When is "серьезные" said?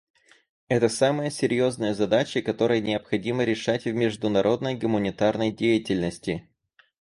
1.29-1.93